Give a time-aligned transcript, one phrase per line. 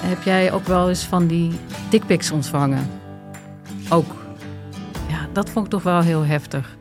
[0.00, 1.52] Heb jij ook wel eens van die
[1.90, 2.90] dickpics ontvangen?
[3.88, 4.14] Ook.
[5.08, 6.76] Ja, dat vond ik toch wel heel heftig.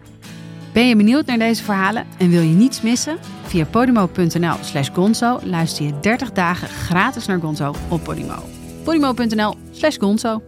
[0.73, 3.17] Ben je benieuwd naar deze verhalen en wil je niets missen?
[3.43, 8.43] Via podimo.nl slash gonzo luister je 30 dagen gratis naar Gonzo op Podimo.
[8.83, 10.41] podimo.nl slash gonzo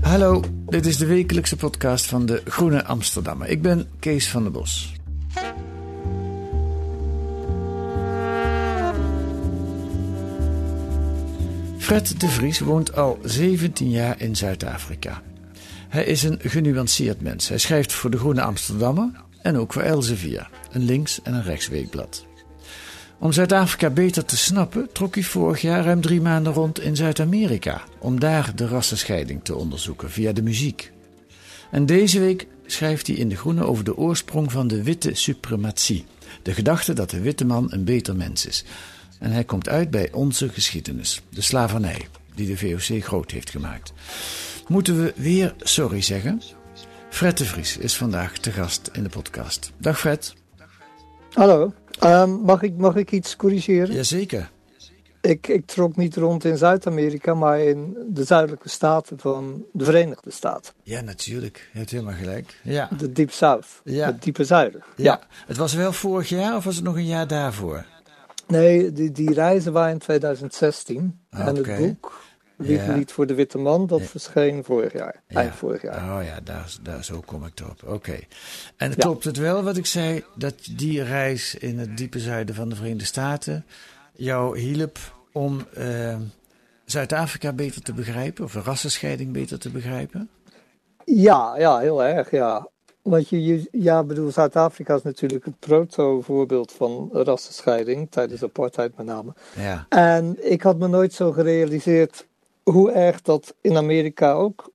[0.00, 3.48] Hallo, dit is de wekelijkse podcast van de Groene Amsterdammer.
[3.48, 4.99] Ik ben Kees van der Bos.
[11.90, 15.22] Fred de Vries woont al 17 jaar in Zuid-Afrika.
[15.88, 17.48] Hij is een genuanceerd mens.
[17.48, 19.10] Hij schrijft voor de Groene Amsterdammer
[19.42, 22.26] en ook voor Elsevier, een links- en een rechtsweekblad.
[23.18, 27.82] Om Zuid-Afrika beter te snappen, trok hij vorig jaar ruim drie maanden rond in Zuid-Amerika
[27.98, 30.92] om daar de rassenscheiding te onderzoeken via de muziek.
[31.70, 36.04] En deze week schrijft hij in De Groene over de oorsprong van de witte suprematie,
[36.42, 38.64] de gedachte dat de witte man een beter mens is.
[39.20, 43.92] En hij komt uit bij onze geschiedenis, de slavernij, die de VOC groot heeft gemaakt.
[44.68, 46.42] Moeten we weer sorry zeggen?
[47.08, 49.72] Fred de Vries is vandaag te gast in de podcast.
[49.78, 50.34] Dag Fred.
[51.32, 51.72] Hallo.
[52.04, 53.94] Um, mag, ik, mag ik iets corrigeren?
[53.94, 54.50] Jazeker.
[55.20, 60.30] Ik, ik trok niet rond in Zuid-Amerika, maar in de zuidelijke staten van de Verenigde
[60.30, 60.72] Staten.
[60.82, 61.68] Ja, natuurlijk.
[61.72, 62.60] Je hebt helemaal gelijk.
[62.62, 62.88] Ja.
[62.98, 63.66] De Deep South.
[63.84, 64.06] Ja.
[64.06, 64.84] Het diepe zuiden.
[64.96, 65.20] Ja.
[65.46, 67.84] Het was wel vorig jaar of was het nog een jaar daarvoor?
[68.50, 71.20] Nee, die, die reizen waren in 2016.
[71.30, 72.18] Ah, en het boek
[72.56, 73.14] Wiegenlied Ja.
[73.14, 74.04] voor de Witte Man, dat Ja.
[74.06, 75.22] verscheen vorig jaar.
[75.26, 76.18] Eind vorig jaar.
[76.18, 77.82] Oh ja, daar, daar, zo kom ik erop.
[77.86, 78.18] Oké.
[78.76, 78.94] En Ja.
[78.96, 82.74] klopt het wel wat ik zei, dat die reis in het diepe zuiden van de
[82.76, 83.64] Verenigde Staten
[84.12, 84.98] jou hielp
[85.32, 86.16] om eh,
[86.84, 90.30] Zuid-Afrika beter te begrijpen, of de rassenscheiding beter te begrijpen?
[91.04, 92.68] Ja, ja, heel erg, ja.
[93.10, 99.32] Want je, ja, bedoel, Zuid-Afrika is natuurlijk het proto-voorbeeld van rassenscheiding, tijdens apartheid met name.
[99.56, 99.86] Ja.
[99.88, 102.26] En ik had me nooit zo gerealiseerd
[102.62, 104.70] hoe erg dat in Amerika ook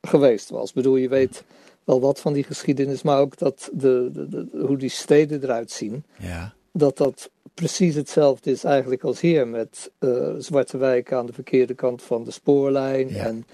[0.00, 0.68] geweest was.
[0.68, 1.44] Ik bedoel, je weet
[1.84, 5.70] wel wat van die geschiedenis, maar ook dat de, de, de- hoe die steden eruit
[5.70, 6.52] zien, Ja.
[6.72, 11.74] dat dat precies hetzelfde is eigenlijk als hier met eh, zwarte wijken aan de verkeerde
[11.74, 13.08] kant van de spoorlijn.
[13.08, 13.24] Ja.
[13.24, 13.46] En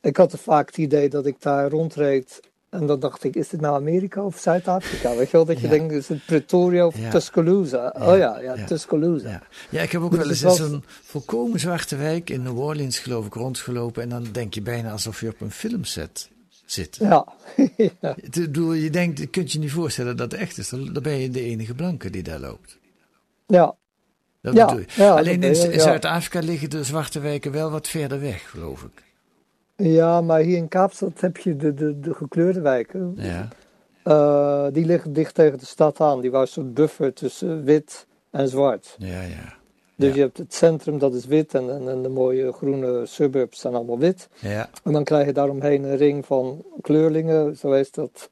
[0.00, 2.40] ik had vaak het idee dat ik daar rondreed
[2.74, 5.16] en dan dacht ik, is dit nou Amerika of Zuid-Afrika?
[5.16, 5.70] Weet je wel, dat je Ja.
[5.70, 7.10] denkt, is het Pretoria of Ja.
[7.10, 7.94] Tuscaloosa?
[7.98, 8.06] Ja.
[8.12, 8.64] Oh ja, ja, Ja.
[8.64, 9.28] Tuscaloosa.
[9.28, 9.42] Ja.
[9.70, 12.98] ja, ik heb ook Dus wel eens in zo'n volkomen zwarte wijk in New Orleans,
[12.98, 14.02] geloof ik, rondgelopen.
[14.02, 16.30] En dan denk je bijna alsof je op een filmset
[16.66, 16.96] zit.
[17.00, 17.26] Ja,
[18.00, 18.16] ja.
[18.30, 20.68] Bedoel, je denkt, je kunt je niet voorstellen dat het echt is.
[20.68, 22.78] Dan ben je de enige blanke die daar loopt.
[23.46, 23.74] ja.
[24.40, 25.04] Dat bedoel je.
[25.10, 25.80] Alleen in, in.
[25.80, 29.03] Zuid-Afrika liggen de zwarte wijken wel wat verder weg, geloof ik.
[29.76, 33.12] Ja, maar hier in Kaapstad heb je de, de, de gekleurde wijken.
[33.16, 33.48] Ja,
[34.02, 36.20] Eh, die liggen dicht tegen de stad aan.
[36.20, 38.94] Die waren een soort buffer tussen wit en zwart.
[38.98, 39.54] ja, ja.
[39.96, 40.14] Dus Ja.
[40.14, 41.54] je hebt het centrum, dat is wit.
[41.54, 44.28] En, en, en de mooie groene suburbs zijn allemaal wit.
[44.38, 48.30] Ja, En dan krijg je daaromheen een ring van kleurlingen, zo is dat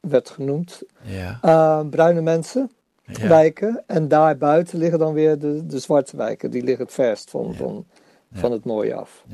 [0.00, 0.82] werd genoemd.
[1.02, 1.38] ja.
[1.42, 2.70] Eh, bruine mensen,
[3.04, 3.28] ja.
[3.28, 3.82] wijken.
[3.86, 6.50] En daarbuiten liggen dan weer de, de zwarte wijken.
[6.50, 7.52] Die liggen het verst van, Ja.
[7.54, 7.84] van,
[8.28, 8.38] Ja.
[8.40, 9.24] van het mooie af.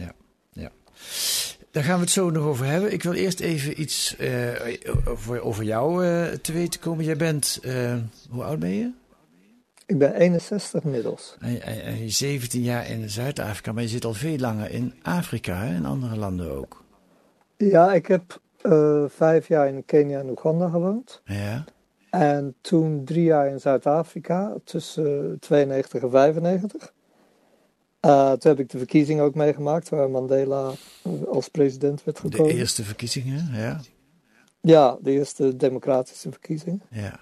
[1.70, 2.92] Daar gaan we het zo nog over hebben.
[2.92, 4.74] Ik wil eerst even iets eh,
[5.08, 7.04] over, over jou eh, te weten komen.
[7.04, 7.94] Jij bent, eh,
[8.30, 8.90] hoe oud ben je?
[9.86, 11.36] Ik ben 61 inmiddels.
[11.40, 14.94] En, en- en je 17 jaar in Zuid-Afrika, maar je zit al veel langer in
[15.02, 15.74] Afrika, hè?
[15.74, 16.84] in andere landen ook.
[17.56, 18.40] Ja, ik heb
[19.08, 21.20] vijf jaar in Kenia en Oeganda gewoond.
[21.24, 21.64] Ja,
[22.10, 26.92] En toen drie jaar in Zuid-Afrika, tussen 92 en 95.
[28.06, 30.72] Eh, toen heb ik de verkiezingen ook meegemaakt, waar Mandela
[31.02, 32.56] eh, als president werd de gekozen.
[32.56, 33.80] eerste verkiezingen, ja.
[34.60, 36.82] Ja, de eerste democratische verkiezingen.
[36.90, 37.18] ja.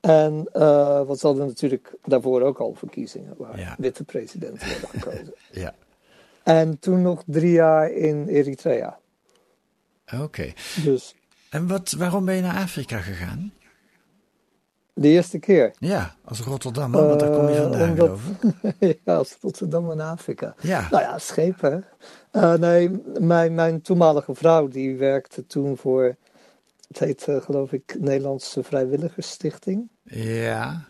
[0.00, 3.74] En uh, wat ze hadden natuurlijk daarvoor ook al verkiezingen, waar Ja.
[3.78, 5.34] witte presidenten werden gekozen.
[5.62, 5.74] Ja,
[6.42, 8.98] en toen nog drie jaar in Eritrea.
[10.20, 10.52] oké.
[10.84, 11.14] Dus
[11.50, 13.52] En wat, waarom ben je naar Afrika gegaan?
[14.94, 15.72] De eerste keer.
[15.78, 18.18] Ja, als Rotterdammer, want daar kom je Eh, vandaan, omdat-
[18.78, 18.98] ik.
[19.04, 20.54] ja, als Rotterdam en Afrika.
[20.60, 21.72] Ja, Nou ja, schepen.
[22.30, 22.40] hè.
[22.40, 26.16] Eh, nee, mijn, mijn toenmalige vrouw die werkte toen voor,
[26.88, 29.88] het heet eh, geloof ik Nederlandse Vrijwilligersstichting.
[30.04, 30.84] ja,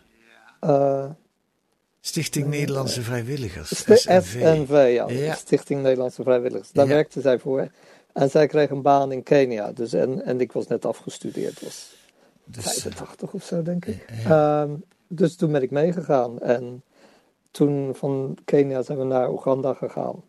[2.01, 3.67] Stichting Nederlandse Vrijwilligers.
[3.69, 4.23] St- SNV.
[4.23, 5.09] SNV, ja.
[5.09, 5.33] Ja.
[5.35, 6.71] Stichting Nederlandse Vrijwilligers.
[6.71, 6.93] Daar Ja.
[6.93, 7.67] werkte zij voor.
[8.13, 9.71] En zij kreeg een baan in Kenia.
[9.71, 11.61] Dus, en, en ik was net afgestudeerd.
[11.61, 11.95] was
[12.45, 14.05] Dus, eh, 85 of zo, denk ik.
[14.23, 14.61] ja.
[14.63, 14.73] Ehm,
[15.07, 16.39] dus toen ben ik meegegaan.
[16.39, 16.83] En
[17.51, 20.23] toen van Kenia zijn we naar Oeganda gegaan.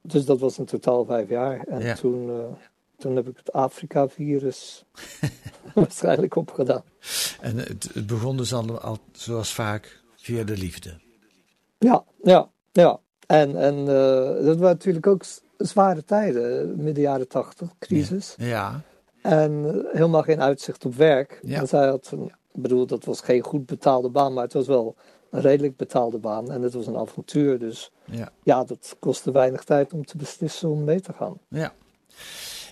[0.00, 1.64] Dus dat was in totaal vijf jaar.
[1.66, 1.94] En Ja.
[1.94, 2.44] toen, eh,
[2.98, 4.84] toen heb ik het Afrika-virus
[5.74, 6.82] waarschijnlijk opgedaan.
[7.40, 11.00] En het, het begon dus al, al zoals vaak via de liefde.
[11.78, 13.00] Ja, ja, ja.
[13.26, 15.24] En, en eh, dat waren natuurlijk ook
[15.56, 18.34] zware tijden, midden jaren tachtig, crisis.
[18.38, 18.82] Ja,
[19.24, 21.38] En helemaal geen uitzicht op werk.
[21.42, 21.60] Ja.
[21.60, 24.66] En zij had, een, ik bedoel, dat was geen goed betaalde baan, maar het was
[24.66, 24.94] wel
[25.30, 26.50] een redelijk betaalde baan.
[26.52, 30.68] En het was een avontuur, dus ja, ja, dat kostte weinig tijd om te beslissen
[30.70, 31.38] om mee te gaan.
[31.48, 31.72] ja.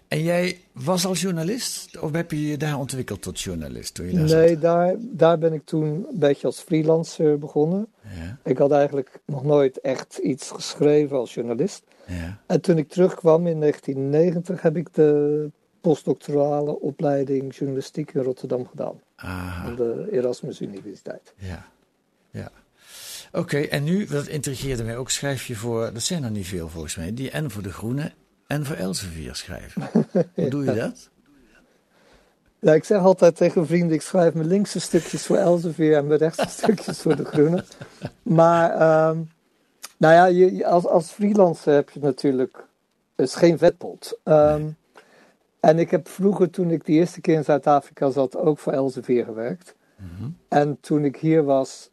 [0.09, 1.99] En jij was al journalist?
[2.01, 3.95] Of heb je je daar ontwikkeld tot journalist?
[3.95, 7.87] Toen je daar Nee, daar, daar ben ik toen een beetje als freelancer begonnen.
[8.03, 11.83] Ja, Ik had eigenlijk nog nooit echt iets geschreven als journalist.
[12.07, 12.41] ja.
[12.47, 15.51] En toen ik terugkwam in 1990 heb ik de
[15.83, 19.01] postdoctorale opleiding journalistiek in Rotterdam gedaan.
[19.17, 19.65] Aha.
[19.65, 21.35] Aan de Erasmus Universiteit.
[21.37, 21.67] Ja,
[22.31, 22.51] ja.
[23.33, 26.69] Oké, en nu, dat intrigeerde mij ook, schrijf je voor, dat zijn er niet veel
[26.69, 28.13] volgens mij, die en voor De Groene
[28.47, 29.83] en voor Elsevier schrijven.
[30.35, 31.11] Hoe doe je dat?
[32.59, 36.19] Ja, ik zeg altijd tegen vrienden, ik schrijf mijn linkse stukjes voor Elsevier en mijn
[36.19, 37.65] rechtse stukjes voor De Groene.
[38.23, 39.19] Maar, ehm,
[39.97, 42.65] nou ja, je, als, als freelancer heb je natuurlijk,
[43.15, 44.19] het is geen vetpot.
[44.23, 44.63] Ehm,
[45.63, 49.25] En ik heb vroeger, toen ik de eerste keer in Zuid-Afrika zat, ook voor Elsevier
[49.25, 49.75] gewerkt.
[49.97, 50.31] Mhm.
[50.49, 51.91] En toen ik hier was,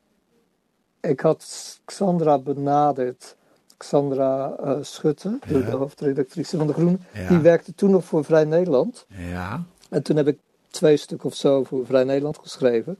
[1.01, 3.35] ik had Xandra benaderd.
[3.77, 5.65] Xandra eh, Schutte, de, Ja.
[5.69, 6.97] de hoofdredactrice van De Groene.
[7.13, 7.27] Ja.
[7.27, 9.05] Die werkte toen nog voor Vrij Nederland.
[9.07, 10.37] Ja, En toen heb ik
[10.69, 12.97] twee stuk of zo voor Vrij Nederland geschreven.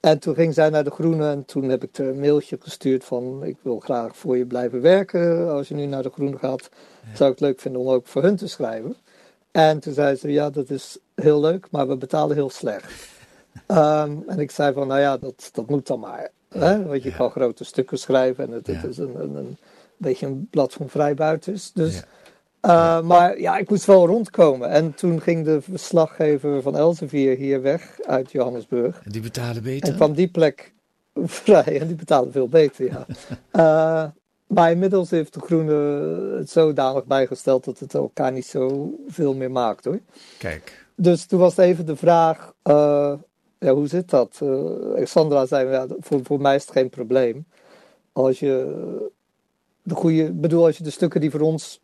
[0.00, 3.04] En toen ging zij naar De Groene en toen heb ik er een mailtje gestuurd
[3.04, 3.44] van...
[3.44, 5.50] ik wil graag voor je blijven werken.
[5.50, 6.68] Als je nu naar De Groene gaat,
[7.14, 8.96] zou ik het leuk vinden om ook voor hun te schrijven.
[9.54, 12.92] En toen zei ze, ja, dat is heel leuk, maar we betalen heel slecht.
[13.66, 16.30] Ehm, en ik zei van, nou ja, dat, dat moet dan maar.
[16.48, 16.82] Hè?
[16.84, 17.16] Want je Ja.
[17.16, 18.88] kan grote stukken schrijven en het, het Ja.
[18.88, 19.56] is een, een, een
[19.96, 21.72] beetje een blad van vrijbuiters.
[21.72, 21.94] Dus,
[22.60, 22.98] Ja.
[22.98, 24.68] eh, Maar ja, ik moest wel rondkomen.
[24.68, 29.00] En toen ging de verslaggever van Elsevier hier weg uit Johannesburg.
[29.04, 29.94] en die betalen En beter?
[29.94, 30.72] kwam die plek
[31.14, 33.06] vrij en die betaalde veel beter, ja.
[33.50, 34.10] Eh,
[34.54, 35.74] maar inmiddels heeft de Groene
[36.38, 40.00] het zodanig bijgesteld dat het elkaar niet zo veel meer maakt hoor.
[40.38, 43.12] Kijk, Dus toen was even de vraag, eh,
[43.58, 44.40] ja, hoe zit dat?
[44.42, 47.46] Eh Sandra zei, ja, voor, voor mij is het geen probleem.
[48.12, 48.76] Als je
[49.82, 51.80] de goede, bedoel, als je de stukken die voor ons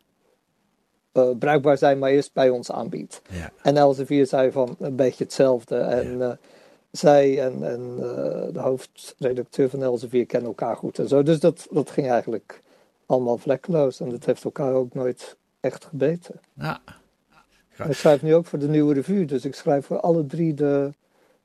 [1.11, 3.21] eh, bruikbaar zijn, maar eerst bij ons aanbiedt.
[3.29, 5.77] ja, En Elsevier zei van een beetje hetzelfde.
[5.77, 6.39] En
[6.91, 11.23] zij en, en eh, de hoofdredacteur van Elsevier kennen elkaar goed en zo.
[11.23, 12.61] Dus dat, dat ging eigenlijk
[13.05, 13.99] allemaal vlekkeloos.
[13.99, 16.39] En dat heeft elkaar ook nooit echt gebeten.
[17.77, 19.25] En ik schrijf nu ook voor de Nieuwe Revue.
[19.25, 20.93] Dus ik schrijf voor alle drie de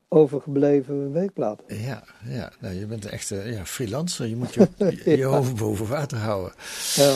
[0.07, 1.65] overgebleven weekbladen.
[1.67, 2.51] ja, ja.
[2.59, 4.25] Nou, je bent een echte ja, freelancer.
[4.27, 4.67] Je moet je,
[5.05, 6.53] je, je hoofd boven water houden.
[6.95, 7.15] Ja.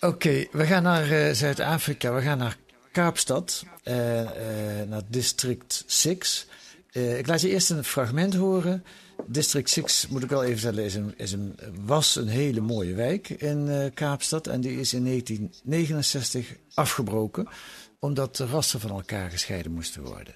[0.00, 2.12] Oké, we gaan naar eh, Zuid-Afrika.
[2.12, 2.56] We gaan naar
[2.92, 6.46] Kaapstad, eh, eh, naar District 6.
[6.96, 8.84] Eh, ik laat je eerst een fragment horen.
[9.26, 12.94] District 6, moet ik wel even zeggen, is een, is een, was een hele mooie
[12.94, 14.46] wijk in eh, Kaapstad.
[14.46, 17.48] En die is in 1969 afgebroken,
[17.98, 20.34] omdat de rassen van elkaar gescheiden moesten worden.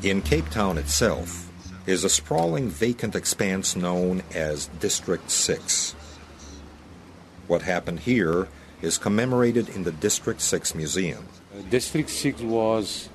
[0.00, 1.44] In Cape Town itself
[1.84, 4.22] is a sprawling vacant expanse known
[4.52, 5.94] as District 6.
[7.46, 8.46] What happened here
[8.80, 11.22] is commemorated in the District 6 Museum.
[11.68, 13.08] District 6 was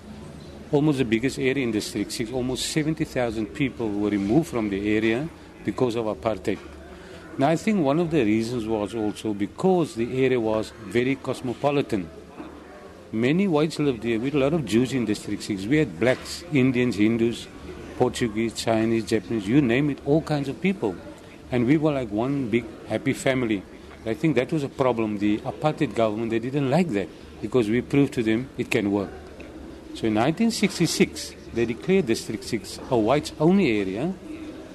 [0.72, 2.32] almost the biggest area in District 6.
[2.32, 5.28] Almost 70,000 people were removed from the area
[5.66, 6.60] because of apartheid.
[7.38, 12.10] Now, I think one of the reasons was also because the area was very cosmopolitan.
[13.12, 14.20] Many whites lived here.
[14.20, 15.66] We had a lot of Jews in District 6.
[15.66, 17.48] We had blacks, Indians, Hindus,
[17.98, 20.96] Portuguese, Chinese, Japanese, you name it, all kinds of people.
[21.52, 23.64] And we were like one big happy family.
[24.06, 25.18] I think that was a problem.
[25.18, 27.10] The apartheid government, they didn't like that
[27.42, 29.10] because we proved to them it can work.
[30.00, 34.14] So in 1966, they declared District 6 a whites only area.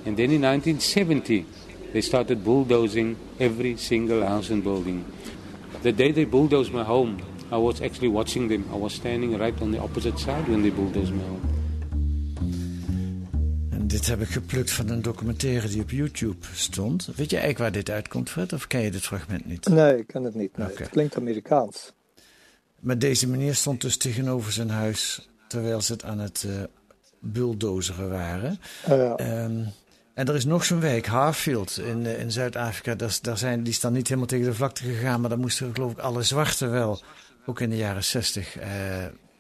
[0.05, 1.47] And then in 1970,
[1.95, 5.03] they started bulldozing every single house and building.
[5.83, 8.69] The day they bulldozed my home, I was actually watching them.
[8.71, 11.41] I was standing right on the opposite side when they bulldozed my home.
[13.87, 17.07] Dit heb ik geplukt van een documentaire die op YouTube stond.
[17.17, 18.53] Weet je eigenlijk waar dit uitkomt, Fred?
[18.53, 19.69] Of ken je dit fragment niet?
[19.69, 20.57] Nee, ik ken het niet.
[20.57, 20.69] Nee.
[20.75, 21.93] Het klinkt Amerikaans.
[22.85, 26.63] Maar deze meneer stond dus tegenover zijn huis terwijl ze het aan het eh
[27.25, 28.59] bulldozeren waren.
[28.87, 29.17] Ja.
[29.17, 29.63] Ehm,
[30.15, 32.95] En er is nog zo'n wijk, Harfield in, in Zuid-Afrika.
[32.95, 35.93] Daar, daar zijn, die dan niet helemaal tegen de vlakte gegaan, maar daar moesten geloof
[35.93, 37.01] ik alle zwarte wel,
[37.47, 38.69] ook in de jaren zestig, eh,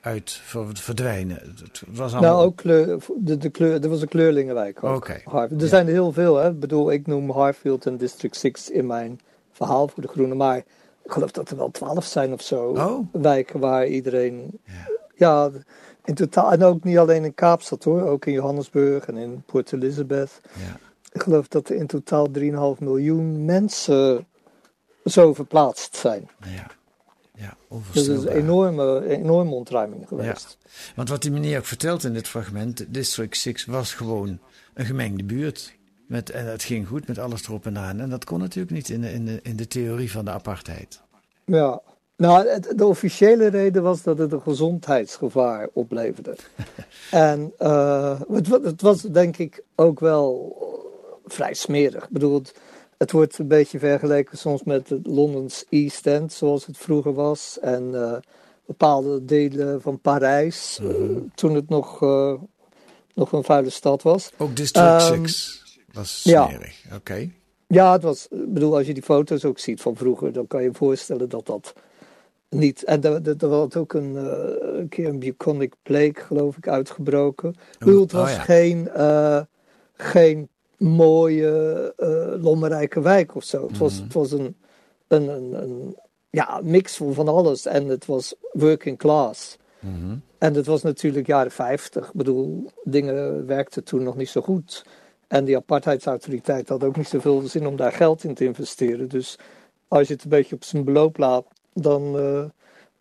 [0.00, 0.40] uit
[0.72, 1.36] verdwijnen.
[1.36, 2.34] Het was allemaal...
[2.34, 4.82] Nou, ook kleur, de, de kleur, er was een kleurlingenwijk.
[4.82, 5.20] Oké.
[5.58, 6.50] Er zijn er heel veel, hè.
[6.50, 9.20] Ik bedoel, ik noem Harfield en District 6 in mijn
[9.52, 10.62] verhaal voor de Groene, maar
[11.04, 12.68] ik geloof dat er wel twaalf zijn of zo.
[12.68, 13.06] Oh.
[13.12, 14.60] Wijken waar iedereen.
[14.64, 14.88] Ja.
[15.14, 15.50] ja.
[16.04, 16.52] in totaal.
[16.52, 20.40] En ook niet alleen in Kaapstad hoor, ook in Johannesburg en in Port Elizabeth.
[20.52, 20.78] Ja.
[21.12, 22.42] Ik geloof dat er in totaal 3,5
[22.78, 24.26] miljoen mensen
[25.04, 26.28] zo verplaatst zijn.
[26.38, 26.66] Ja.
[27.36, 30.58] Ja, dus het is een enorme, enorme ontruiming geweest.
[30.62, 30.68] Ja.
[30.94, 34.38] Want wat die meneer ook vertelt in dit fragment, District 6 was gewoon
[34.74, 35.74] een gemengde buurt.
[36.06, 38.00] Met, en het ging goed met alles erop en aan.
[38.00, 41.00] En dat kon natuurlijk niet in de, in de, in de theorie van de apartheid.
[41.44, 41.82] Ja,
[42.16, 46.36] nou, de officiële reden was dat het een gezondheidsgevaar opleverde.
[47.10, 50.56] en uh, het, het, was denk ik ook wel
[51.26, 52.04] vrij smerig.
[52.04, 52.42] Ik bedoel,
[52.98, 57.58] het, wordt een beetje vergeleken soms met het Londens East End, zoals het vroeger was.
[57.60, 58.16] En uh,
[58.66, 62.00] bepaalde delen van Parijs, uh, toen het nog,
[63.14, 64.30] nog een vuile stad was.
[64.36, 65.63] Ook District 6
[65.94, 66.96] was smerig, ja.
[66.96, 67.30] oké.
[67.66, 70.62] Ja, het was, ik bedoel, als je die foto's ook ziet van vroeger, dan kan
[70.62, 71.74] je je voorstellen dat dat
[72.48, 72.84] niet.
[72.84, 77.48] En er, er, was ook een, uh, een, keer een bucolic plague, geloof ik, uitgebroken.
[77.50, 78.42] Ik bedoel, het was oh, ja.
[78.42, 79.40] geen, uh,
[79.92, 83.62] geen mooie, uh, lommerrijke wijk of zo.
[83.62, 83.78] Het, mm.
[83.78, 84.56] was, het was een,
[85.08, 85.96] een, een, een
[86.30, 87.66] ja, mix van alles.
[87.66, 89.56] En het was working class.
[89.80, 90.22] Mm -hmm.
[90.38, 92.06] En het was natuurlijk jaren 50.
[92.06, 94.84] Ik bedoel, dingen werkten toen nog niet zo goed.
[95.28, 99.08] En die apartheidsautoriteit had ook niet zoveel zin om daar geld in te investeren.
[99.08, 99.38] Dus
[99.88, 102.44] als je het een beetje op zijn beloop laat, dan uh,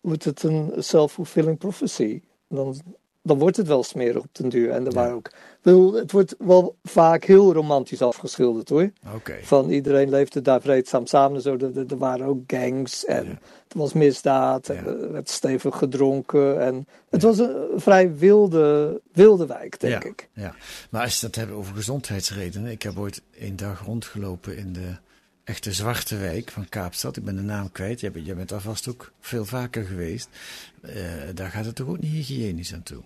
[0.00, 2.22] wordt het een self-fulfilling prophecy.
[2.48, 2.76] Dan,
[3.26, 4.70] dan wordt het wel smerig op den duur.
[4.70, 5.30] En er waren ook,
[5.62, 8.90] bedoel, het wordt wel vaak heel romantisch afgeschilderd hoor.
[9.14, 9.44] Okay.
[9.44, 11.40] Van iedereen leefde daar vreedzaam samen.
[11.40, 13.30] Zo, er, er waren ook gangs en ja.
[13.64, 14.68] het was misdaad.
[14.68, 16.60] En er werd stevig gedronken.
[16.60, 20.28] En het was een vrij wilde, wilde wijk, denk ik.
[20.32, 20.54] Ja,
[20.90, 22.70] maar als je het hebt over gezondheidsredenen.
[22.70, 24.96] Ik heb ooit een dag rondgelopen in de
[25.44, 27.16] echte zwarte wijk van Kaapstad.
[27.16, 28.00] Ik ben de naam kwijt.
[28.00, 30.28] Jij bent, jij bent daar vast ook veel vaker geweest.
[30.82, 30.92] Uh,
[31.34, 33.02] daar gaat het toch ook niet hygiënisch aan toe?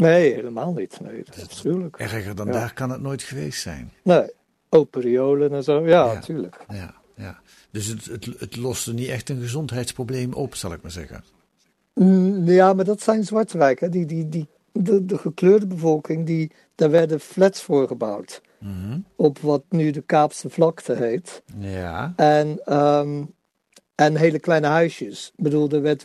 [0.00, 1.00] Nee, helemaal niet.
[1.00, 1.96] Nee, dat is natuurlijk.
[1.96, 2.52] Erger dan ja.
[2.52, 3.92] daar kan het nooit geweest zijn.
[4.02, 4.30] Nee,
[4.68, 5.86] open riolen en zo.
[5.86, 6.64] Ja, natuurlijk.
[6.68, 7.40] Ja, ja, ja.
[7.70, 11.24] Dus het, het, het loste niet echt een gezondheidsprobleem op, zal ik maar zeggen.
[11.94, 13.90] Mm, ja, maar dat zijn zwarte wijken.
[13.90, 18.40] Die, die, die, de, de gekleurde bevolking, die, daar werden flats voor gebouwd.
[18.58, 19.04] Mm -hmm.
[19.16, 21.42] Op wat nu de Kaapse vlakte heet.
[21.58, 22.12] Ja.
[22.16, 23.34] En, um,
[23.94, 25.32] en hele kleine huisjes.
[25.36, 26.04] Ik bedoel, er werd,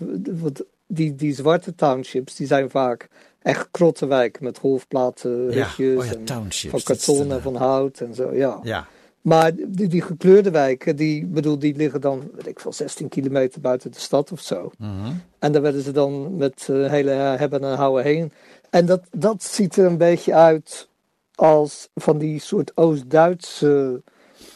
[0.87, 3.09] die, die zwarte townships, die zijn vaak
[3.45, 5.65] echt krottenwijken met golfplaten, ja.
[5.65, 5.97] hutjes.
[5.97, 6.71] Oh ja, en townships.
[6.71, 8.59] van karton en van hout en zo, ja.
[8.63, 8.87] Ja.
[9.21, 13.61] Maar die, die gekleurde wijken, die, bedoel, die liggen dan, weet ik veel, 16 kilometer
[13.61, 14.71] buiten de stad of zo.
[14.77, 15.21] Mm -hmm.
[15.39, 18.31] En daar werden ze dan met uh, hele hebben en houden heen.
[18.69, 20.87] En dat, dat ziet er een beetje uit
[21.35, 24.01] als van die soort Oost-Duitse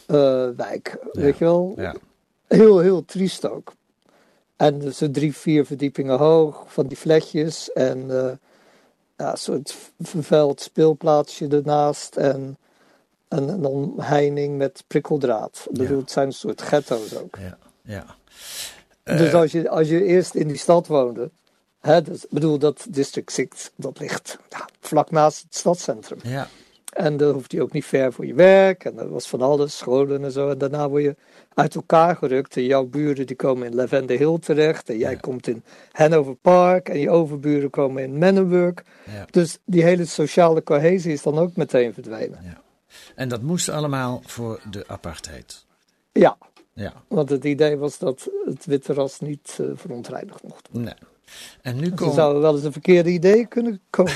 [0.08, 1.22] uh, wijk, ja.
[1.22, 1.74] weet je wel?
[1.78, 1.96] Ja.
[2.48, 3.74] Heel, heel triest ook.
[4.56, 8.32] En zo drie, vier verdiepingen hoog, van die vletjes en uh,
[9.20, 12.58] ja, een soort vervuild speelplaatsje ernaast en
[13.28, 15.66] een, een omheining met prikkeldraad.
[15.70, 17.38] Ik bedoel, het zijn een soort ghetto's ook.
[17.38, 17.58] Ja.
[17.82, 18.06] ja.
[19.04, 21.30] Dus Eh, als je, als je eerst in die stad woonde,
[21.80, 26.20] hè, dus, bedoel dat District 6, dat ligt ja, vlak naast het stadscentrum.
[26.24, 26.48] ja.
[26.90, 28.86] En dan hoefde je ook niet ver voor je werk.
[28.86, 30.50] En er was van alles, scholen en zo.
[30.50, 31.16] En daarna word je
[31.54, 32.56] uit elkaar gerukt.
[32.58, 34.90] En jouw buren die komen in Lavender Hill terecht.
[34.90, 35.18] En jij Ja.
[35.20, 36.90] komt in Hanover Park.
[36.90, 38.74] En je overburen komen in Menenburg.
[39.06, 39.26] Ja.
[39.32, 42.58] Dus die hele sociale cohesie is dan ook meteen verdwenen.
[43.16, 45.66] En dat moest allemaal voor de apartheid.
[46.12, 46.38] Ja,
[46.74, 46.94] Ja.
[47.08, 50.84] want het idee was dat het witte ras niet eh, verontreinigd mocht worden.
[50.84, 51.10] Nee.
[51.62, 54.14] En nu, Ze komen, zouden wel eens een verkeerde idee kunnen komen.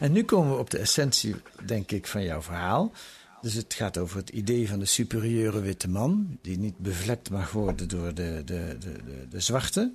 [0.00, 2.92] En nu komen we op de essentie, denk ik, van jouw verhaal.
[3.40, 7.52] Dus het gaat over het idee van de superieure witte man, die niet bevlekt mag
[7.52, 9.92] worden door de, de, de, de, de zwarte.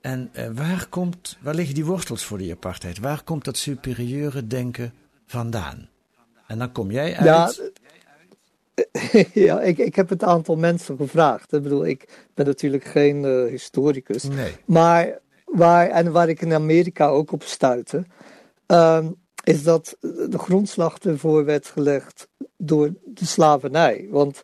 [0.00, 2.98] En eh, waar, komt, waar liggen die wortels voor die apartheid?
[2.98, 4.92] Waar komt dat superieure denken
[5.26, 5.88] vandaan?
[6.46, 7.24] En dan kom jij uit.
[7.24, 7.70] Ja,
[9.46, 11.52] ja ik, ik heb het aantal mensen gevraagd.
[11.52, 14.24] Ik bedoel, ik ben natuurlijk geen eh, historicus.
[14.24, 14.52] Nee.
[14.64, 18.04] Maar waar, en waar ik in Amerika ook op stuitte,
[18.70, 19.10] ehm,
[19.44, 24.06] is dat de grondslag ervoor werd gelegd door de slavernij.
[24.10, 24.42] Want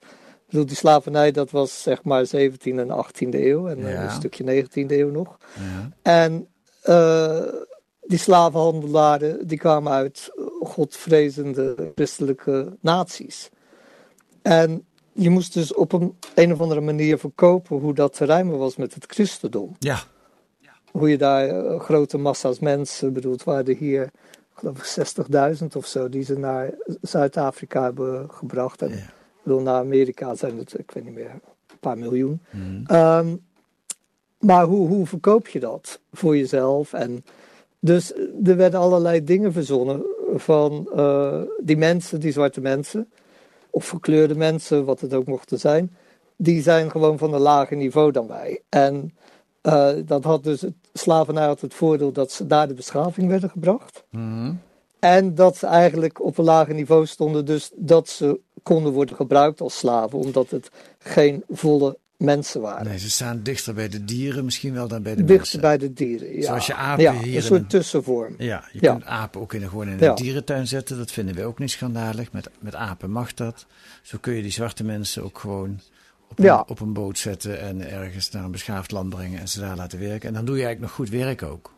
[0.48, 4.04] bedoel, die slavernij dat was zeg maar 17e en 18e eeuw en eh, Ja.
[4.04, 5.36] een stukje 19e eeuw nog.
[5.58, 5.90] Ja.
[6.02, 6.48] En
[6.82, 7.42] eh,
[8.00, 10.30] die slavenhandelaren die kwamen uit
[10.60, 13.48] godvrezende christelijke naties.
[14.42, 18.58] En je moest dus op een, een of andere manier verkopen hoe dat te rijmen
[18.58, 19.76] was met het christendom.
[19.78, 19.98] Ja.
[20.98, 24.10] Hoe je daar eh, grote massa's mensen, bedoeld waren hier, ik
[24.54, 25.06] geloof ik
[25.60, 28.82] 60.000 of zo, die ze naar Zuid-Afrika hebben gebracht.
[28.82, 28.92] En
[29.42, 32.40] bedoel, naar Amerika zijn het, ik weet niet meer, een paar miljoen.
[32.50, 32.82] Mhm.
[32.86, 33.36] Ehm,
[34.38, 36.92] maar hoe, hoe verkoop je dat voor jezelf?
[36.92, 37.24] En
[37.78, 38.12] dus
[38.44, 40.02] er werden allerlei dingen verzonnen
[40.34, 43.10] van eh, die mensen, die zwarte mensen,
[43.70, 45.96] of verkleurde mensen, wat het ook mochten zijn,
[46.36, 48.62] die zijn gewoon van een lager niveau dan wij.
[48.68, 49.14] En
[49.60, 53.50] eh, dat had dus het slavernij had het voordeel dat ze daar de beschaving werden
[53.50, 54.04] gebracht.
[54.10, 54.52] Mhm.
[54.98, 59.60] En dat ze eigenlijk op een lager niveau stonden, dus dat ze konden worden gebruikt
[59.60, 62.86] als slaven, omdat het geen volle mensen waren.
[62.86, 65.60] Nee, ze staan dichter bij de dieren misschien wel dan bij de Dichter mensen.
[65.60, 66.34] bij de dieren.
[66.36, 66.42] Ja.
[66.42, 68.34] Zoals je apen ja, hier een soort tussenvorm.
[68.38, 68.92] Ja, je Ja.
[68.92, 70.08] kunt apen ook in, gewoon in Ja.
[70.10, 70.96] een dierentuin zetten.
[70.98, 72.32] Dat vinden we ook niet schandalig.
[72.32, 73.66] Met, met apen mag dat.
[74.02, 75.80] Zo kun je die zwarte mensen ook gewoon
[76.28, 76.64] op een, Ja.
[76.68, 79.98] op een boot zetten en ergens naar een beschaafd land brengen en ze daar laten
[79.98, 80.28] werken.
[80.28, 81.74] En dan doe je eigenlijk nog goed werk ook.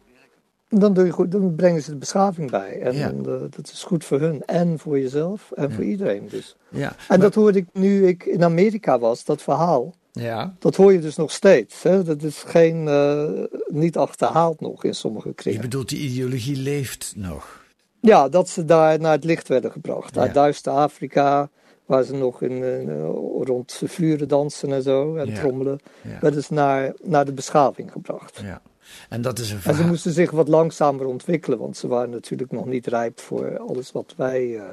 [0.70, 2.80] Dan, doe je goed, dan brengen ze de beschaving bij.
[2.80, 3.08] En Ja.
[3.08, 6.28] eh, dat is goed voor hun en voor jezelf en voor iedereen.
[6.30, 6.56] Dus.
[6.70, 9.94] Ja, En maar- dat hoorde ik nu ik in Amerika was, dat verhaal.
[10.12, 11.82] ja, Dat hoor je dus nog steeds.
[11.82, 12.02] Hè?
[12.02, 13.28] Dat is geen, eh,
[13.66, 15.60] niet achterhaald nog in sommige je kringen.
[15.60, 17.64] bedoelt die ideologie leeft nog.
[18.00, 20.14] Ja, dat ze daar naar het licht werden gebracht.
[20.14, 20.20] Ja.
[20.20, 21.50] Uit duister Afrika,
[21.88, 23.04] waar ze nog in, eh,
[23.44, 25.40] rond de vuren dansen en zo en Ja.
[25.40, 25.78] trommelen.
[26.02, 26.18] Ja.
[26.20, 28.40] werden ze naar, naar de beschaving gebracht.
[28.42, 28.62] Ja.
[29.08, 32.50] En dat is een En ze moesten zich wat langzamer ontwikkelen, want ze waren natuurlijk
[32.52, 34.64] nog niet rijp voor alles wat wij eh,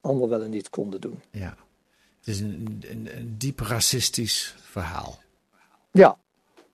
[0.00, 1.22] allemaal wel en niet konden doen.
[1.30, 1.56] Ja.
[2.18, 5.18] Het is een, een, een diep racistisch verhaal.
[5.90, 6.18] Ja.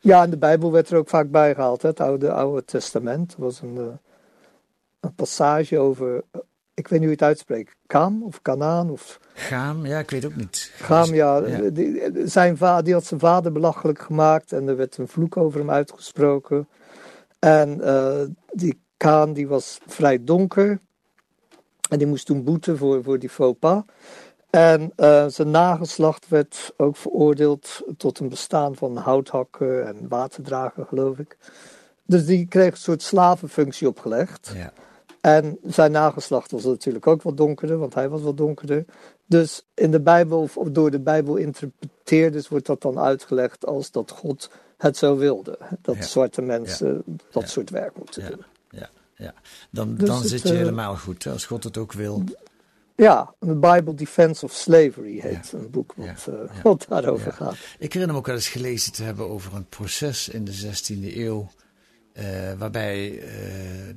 [0.01, 1.83] ja, en de Bijbel werd er ook vaak bij gehaald.
[1.83, 1.89] Hè?
[1.89, 3.85] Het Oude, Oude Testament Er was een, eh,
[5.01, 6.23] een passage over,
[6.75, 10.25] ik weet niet hoe je het uitspreekt, Kam of Kanaan of Gaam, ja, ik weet
[10.25, 10.73] ook niet.
[10.77, 11.47] Gaam, ja.
[11.47, 11.71] Ja.
[11.71, 15.59] Die, zijn vader, die had zijn vader belachelijk gemaakt en er werd een vloek over
[15.59, 16.69] hem uitgesproken.
[17.39, 20.79] En eh, die Kaan die was vrij donker
[21.89, 23.83] en die moest toen boeten voor, voor die faux pas.
[24.51, 31.19] En eh, zijn nageslacht werd ook veroordeeld tot een bestaan van houthakker en waterdrager, geloof
[31.19, 31.37] ik.
[32.07, 34.53] Dus die kreeg een soort slavenfunctie opgelegd.
[34.55, 34.73] Ja.
[35.25, 38.85] En zijn nageslacht was natuurlijk ook wat donkerder, want hij was wat donkerder.
[39.27, 44.11] Dus in de Bijbel, of door de Bijbel interpreteerders, wordt dat dan uitgelegd als dat
[44.11, 45.59] God het zo wilde.
[45.83, 46.03] Dat Ja.
[46.03, 47.49] zwarte mensen dat Ja.
[47.49, 48.45] soort werk moeten doen.
[48.71, 49.35] Ja, ja.
[49.71, 51.27] Dan, Dus dan het, zit je eh, helemaal goed.
[51.27, 52.23] Als God het ook wil.
[52.95, 56.33] Ja, The Bible Defense of Slavery heet een boek wat, Ja.
[56.33, 57.33] eh, wat daarover Ja.
[57.33, 57.57] gaat.
[57.79, 61.17] Ik herinner me ook wel eens gelezen te hebben over een proces in de 16e
[61.21, 61.51] eeuw.
[62.15, 63.29] Eh, waarbij eh,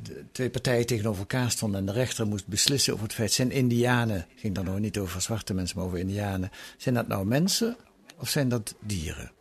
[0.04, 3.52] de twee partijen tegenover elkaar stonden en de rechter moest beslissen over het feit: zijn
[3.52, 7.26] Indianen, het ging dan nog niet over zwarte mensen, maar over Indianen, zijn dat nou
[7.26, 7.78] mensen
[8.20, 9.32] of zijn dat dieren?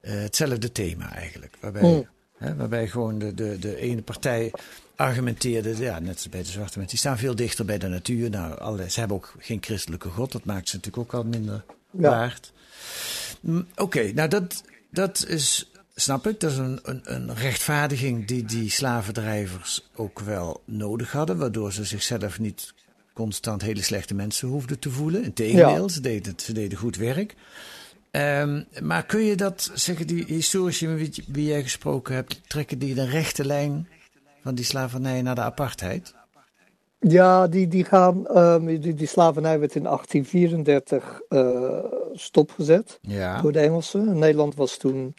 [0.00, 1.56] Eh, hetzelfde thema eigenlijk.
[1.60, 2.06] Waarbij, Mm.
[2.36, 4.52] hè, waarbij gewoon de, de, de ene partij
[4.96, 8.30] argumenteerde, ja, net als bij de zwarte mensen, die staan veel dichter bij de natuur.
[8.30, 11.64] Nou, alle, ze hebben ook geen christelijke God, dat maakt ze natuurlijk ook al minder
[11.90, 12.08] Ja.
[12.10, 12.52] waard.
[13.40, 18.44] Mm, Oké, nou dat, dat is, snap ik, dat is een, een, een rechtvaardiging die
[18.44, 22.74] die slavendrijvers ook wel nodig hadden, waardoor ze zichzelf niet
[23.14, 25.24] constant hele slechte mensen hoefden te voelen.
[25.24, 25.88] Integendeel, Ja.
[25.88, 27.34] ze, deden, ze deden goed werk.
[28.10, 32.94] Ehm, maar kun je dat, zeggen die historici met wie, jij gesproken hebt, trekken die
[32.94, 33.88] de rechte lijn
[34.42, 36.14] van die slavernij naar de apartheid?
[36.98, 41.78] Ja, die, die gaan, ehm, die, die slavernij werd in 1834 eh,
[42.12, 42.98] stopgezet.
[43.00, 43.40] Ja.
[43.42, 44.18] door de Engelsen.
[44.18, 45.14] Nederland was toen,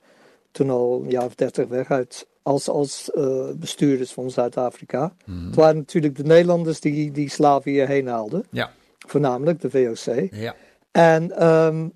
[0.53, 5.13] toen al een jaar of dertig weg uit als, als eh, bestuurders van Zuid-Afrika.
[5.25, 5.45] Mhm.
[5.45, 8.71] Het waren natuurlijk de Nederlanders die die slaven hierheen haalden, Ja.
[9.07, 10.27] voornamelijk de VOC.
[10.31, 10.55] Ja.
[10.91, 11.87] En ehm,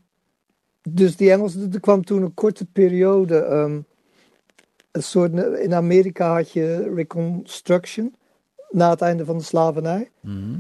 [0.90, 3.80] dus die Engelsen, er kwam toen een korte periode, ehm,
[4.92, 8.16] een soort, in Amerika had je Reconstruction,
[8.70, 10.10] na het einde van de slavernij.
[10.20, 10.56] Mhm.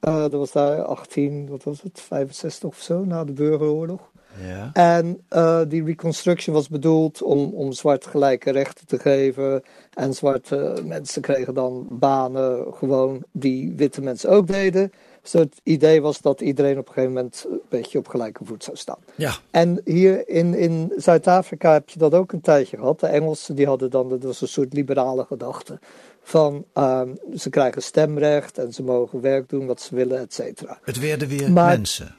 [0.00, 4.10] Eh, dat was daar 18, wat was het, 65 of zo, na de burgeroorlog.
[4.40, 4.70] Ja.
[4.72, 9.62] En eh, die reconstruction was bedoeld om, om zwart gelijke rechten te geven.
[9.94, 14.92] En zwarte mensen kregen dan banen gewoon die witte mensen ook deden.
[15.22, 18.64] Dus het idee was dat iedereen op een gegeven moment een beetje op gelijke voet
[18.64, 18.98] zou staan.
[19.14, 19.32] Ja.
[19.50, 23.00] En hier in, in Zuid-Afrika heb je dat ook een tijdje gehad.
[23.00, 25.78] De Engelsen die hadden dan, dat was een soort liberale gedachte.
[26.22, 30.78] Van ehm, ze krijgen stemrecht en ze mogen werk doen wat ze willen, et cetera.
[30.82, 32.14] Het werden weer Maar- mensen.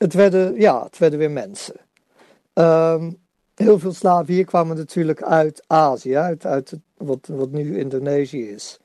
[0.00, 1.74] Het werden, ja, het werden weer mensen.
[2.52, 3.10] Ehm,
[3.54, 8.48] heel veel slaven hier kwamen natuurlijk uit Azië, uit, uit het- wat, wat nu Indonesië
[8.48, 8.78] is.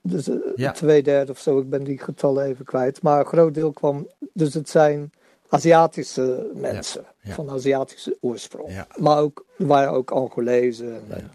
[0.00, 0.72] Dus eh, Ja.
[0.72, 3.02] twee derde of zo, ik ben die getallen even kwijt.
[3.02, 5.12] Maar een groot deel kwam, dus het zijn
[5.48, 7.34] Aziatische mensen ja.
[7.34, 8.84] van Aziatische oorsprong.
[8.96, 11.30] Maar ook, er waren ook Angolezen en, en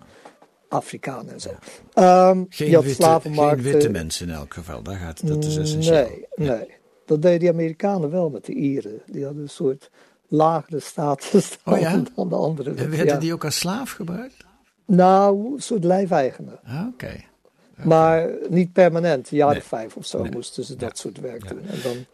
[0.68, 1.50] Afrikanen en zo.
[1.94, 4.82] Ehm, Geen witte, geen witte mensen in elk geval.
[4.84, 5.94] Daar gaat, dat is essentieel.
[5.94, 6.78] Nee, nee.
[7.10, 9.02] Dat deden die Amerikanen wel met de Ieren.
[9.06, 9.90] Die hadden een soort
[10.28, 12.02] lagere status dan, Oh ja?
[12.16, 12.70] dan de andere.
[12.70, 13.18] En werden Ja.
[13.18, 14.46] die ook als slaaf gebruikt?
[14.86, 16.60] Nou, een soort lijfeigenen.
[16.66, 17.12] Ah, Oké.
[17.84, 19.32] Maar niet permanent.
[19.32, 19.58] Een jaar Nee.
[19.58, 20.32] of vijf of zo Nee.
[20.32, 21.62] moesten ze dat soort werk doen.
[21.68, 22.06] En dan,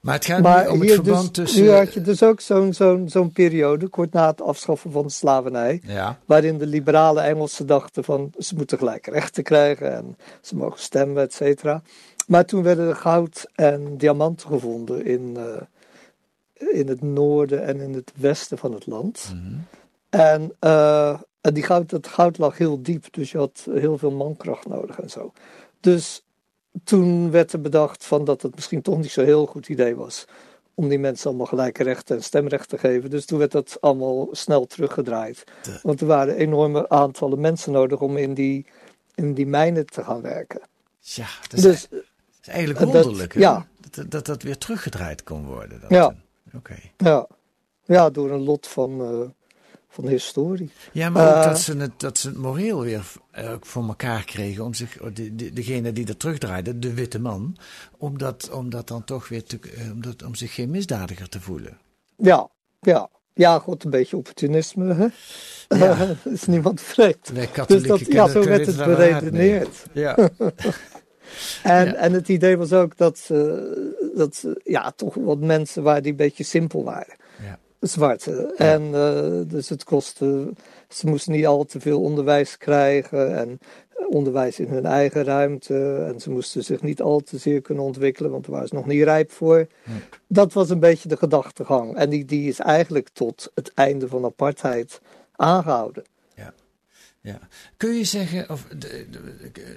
[0.00, 1.62] Maar het gaat maar om het verband dus, tussen...
[1.62, 5.10] nu had je dus ook zo'n zo'n zo'n periode, kort na het afschaffen van de
[5.12, 5.80] slavernij.
[5.84, 10.80] Ja, Waarin de liberale Engelsen dachten van ze moeten gelijk rechten krijgen en ze mogen
[10.80, 11.82] stemmen, et cetera.
[12.26, 15.62] Maar toen werden er goud en diamanten gevonden in, eh,
[16.72, 19.34] in het noorden en in het westen van het land.
[20.08, 24.10] En, eh, en die goud, dat goud lag heel diep, dus je had heel veel
[24.10, 25.32] mankracht nodig en zo.
[25.80, 26.24] Dus
[26.84, 30.26] toen werd er bedacht van dat het misschien toch niet zo'n heel goed idee was
[30.74, 33.10] om die mensen allemaal gelijke rechten en stemrecht te geven.
[33.10, 35.44] Dus toen werd dat allemaal snel teruggedraaid.
[35.82, 38.66] Want er waren enorme aantallen mensen nodig om in die,
[39.14, 40.60] in die mijnen te gaan werken.
[41.00, 42.02] ja dat is, Dus dat
[42.46, 43.34] is eigenlijk dat- wonderlijk.
[43.34, 43.66] ja.
[43.90, 45.80] Dat, dat dat weer teruggedraaid kon worden.
[45.80, 46.14] Dat, Ja.
[46.54, 46.74] Oké.
[46.96, 47.26] ja,
[47.84, 49.28] ja door een lot van, eh,
[49.88, 50.70] van de historie.
[50.92, 54.24] Ja, maar ook Eh, dat, ze het, dat ze het moreel weer eh, voor elkaar
[54.24, 57.56] kregen om zich, de, de, degene die er terugdraaide, de witte man,
[57.98, 59.58] om dat, om dat dan toch weer te,
[59.92, 61.78] om, dat, om zich geen misdadiger te voelen.
[62.16, 62.48] Ja,
[62.80, 63.08] ja.
[63.34, 64.94] Ja, goed, een beetje opportunisme.
[64.94, 65.06] Hè?
[65.78, 65.96] Ja.
[66.32, 67.30] is niemand vreemd.
[67.66, 69.84] Dus dat, ja, zo werd het beredeneerd.
[69.92, 70.16] Ja.
[71.62, 71.94] En, Ja.
[71.94, 76.10] en het idee was ook dat, ze- dat ze, ja, toch wat mensen waren die
[76.10, 77.14] een beetje simpel waren.
[77.42, 77.58] Ja.
[77.80, 78.54] Zwarte.
[78.56, 80.52] En eh, dus het kostte,
[80.88, 83.58] ze moesten niet al te veel onderwijs krijgen en
[84.08, 86.04] onderwijs in hun eigen ruimte.
[86.12, 88.86] En ze moesten zich niet al te zeer kunnen ontwikkelen, want daar waren ze nog
[88.86, 89.66] niet rijp voor.
[90.26, 91.96] Dat was een beetje de gedachtegang.
[91.96, 95.00] En die, die is eigenlijk tot het einde van apartheid
[95.36, 96.04] aangehouden.
[97.20, 97.38] Ja.
[97.76, 99.76] Kun je zeggen, of, de, de- de-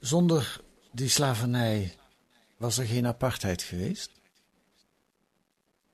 [0.00, 0.60] zonder
[0.96, 1.94] die slavernij
[2.56, 4.10] was er geen apartheid geweest?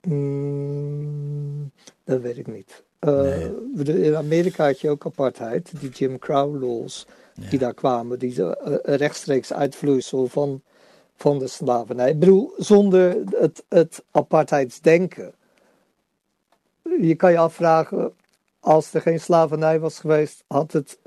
[0.07, 1.71] Mm,
[2.05, 2.83] dat weet ik niet.
[2.99, 4.05] Eh, Nee.
[4.05, 8.97] In Amerika had je ook apartheid, die Jim Crow laws die daar kwamen, die eh,
[8.97, 10.63] rechtstreeks uitvloeisel van,
[11.17, 12.11] van de slavernij.
[12.11, 15.35] Ik bedoel, zonder het, het apartheidsdenken.
[17.01, 18.13] Je kan je afvragen,
[18.61, 20.99] als er geen slavernij was geweest, had het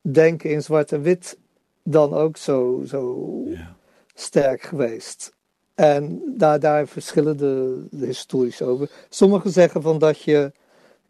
[0.00, 1.38] denken in zwart en wit
[1.82, 3.76] dan ook zo, zo Ja.
[4.14, 5.32] sterk geweest.
[5.74, 8.90] En daar, daar verschillen de, de historisch over.
[9.08, 10.52] Sommigen zeggen van dat je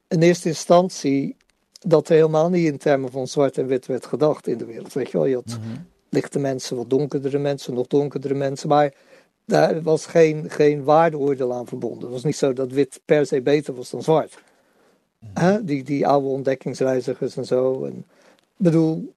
[0.09, 1.37] in eerste instantie
[1.81, 4.93] dat er helemaal niet in termen van zwart en wit werd gedacht in de wereld.
[4.93, 5.59] Weet je wel, je had
[6.09, 8.95] lichte mensen, wat donkerdere mensen, nog donkerdere mensen, maar
[9.45, 12.03] daar was geen, geen waardeoordeel aan verbonden.
[12.03, 14.39] Het was niet zo dat wit per se beter was dan zwart.
[15.35, 15.65] Hè?
[15.65, 17.85] Die, die oude ontdekkingsreizigers en zo.
[17.85, 18.05] En, ik
[18.57, 19.13] bedoel,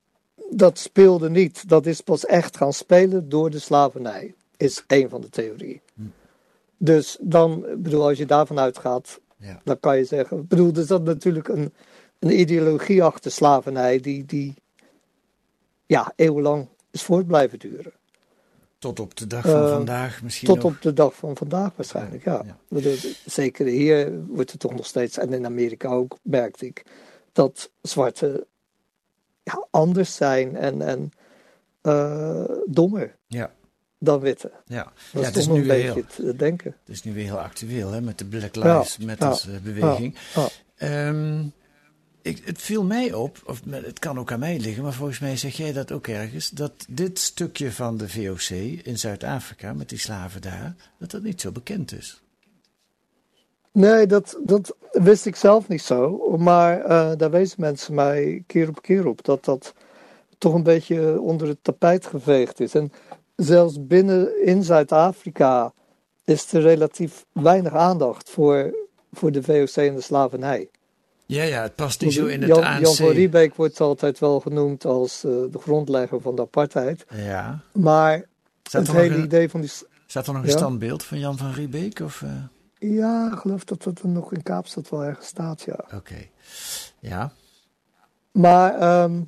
[0.58, 1.70] dat speelde niet.
[1.70, 4.34] Dat is pas echt gaan spelen door de slavernij.
[4.58, 5.82] Is een van de theorieën.
[6.78, 9.62] Dus dan, bedoel, als je daarvan uitgaat, Ja.
[9.64, 10.38] dan kan je zeggen.
[10.38, 11.74] Ik bedoel, er zat natuurlijk een,
[12.20, 14.54] een ideologie achter slavernij die, die
[15.86, 17.92] ja, eeuwenlang is voort blijven duren.
[18.78, 20.66] Tot op de dag van Eh, vandaag misschien Tot nog.
[20.74, 22.46] op de dag van vandaag waarschijnlijk, ja.
[23.26, 26.84] Zeker hier wordt het toch nog steeds, en in Amerika ook, merkte ik,
[27.32, 28.48] dat zwarte
[29.44, 31.12] ja, anders zijn en, en
[31.82, 33.52] eh, dommer Ja,
[34.00, 34.52] dan witte.
[34.66, 34.84] ja.
[34.84, 36.76] Dat ja is het, is nu weer beetje heel, het denken.
[36.80, 40.16] het is nu weer heel actueel hè, met de Black Lives Matters eh, beweging.
[40.36, 41.46] Ja, Ehm,
[42.22, 45.38] ik, het viel mij op, of het kan ook aan mij liggen, maar volgens mij
[45.38, 48.50] zeg jij dat ook ergens, dat dit stukje van de VOC
[48.84, 52.23] in Zuid-Afrika, met die slaven daar, dat dat niet zo bekend is.
[53.74, 56.28] Nee, dat, dat wist ik zelf niet zo.
[56.38, 59.26] Maar eh, daar wezen mensen mij keer op keer op.
[59.26, 59.74] Dat dat
[60.38, 62.76] toch een beetje onder het tapijt geveegd is.
[62.76, 62.92] En
[63.36, 65.74] zelfs binnen in Zuid-Afrika
[66.24, 68.76] is er relatief weinig aandacht voor,
[69.12, 70.70] voor de VOC en de slavernij.
[71.26, 72.84] Ja, ja, het past niet zo in het Jan, ANC.
[72.84, 77.06] Jan van Riebeek wordt altijd wel genoemd als eh, de grondlegger van de apartheid.
[77.16, 77.60] Ja.
[77.72, 78.26] Maar
[78.64, 79.72] Staat het er nog hele een, idee van die...
[80.08, 82.00] staat er nog een standbeeld van Jan van Riebeek?
[82.00, 82.30] Of, eh,
[82.92, 85.80] Ja, ik geloof dat dat er nog in Kaapstad wel ergens staat, ja.
[85.96, 86.16] Oké.
[87.00, 87.32] Ja.
[88.32, 89.22] Maar, ehm,